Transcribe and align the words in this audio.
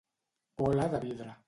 Bola 0.63 0.89
de 0.95 1.03
vidre. 1.07 1.33